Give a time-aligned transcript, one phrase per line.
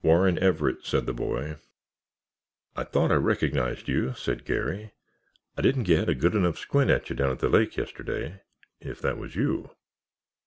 [0.00, 1.56] "Warren Everett," said the boy.
[2.74, 4.92] "I thought I recognized you," said Garry.
[5.58, 9.36] "I didn't get a good enough squint at you down the lake yesterday—if that was
[9.36, 9.72] you."